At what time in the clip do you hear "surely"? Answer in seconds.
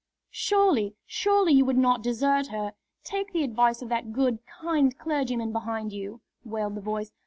0.31-0.95, 1.05-1.53